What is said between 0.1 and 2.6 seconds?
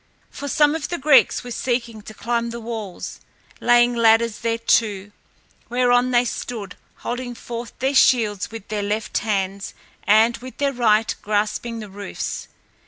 For some of the Greeks were seeking to climb the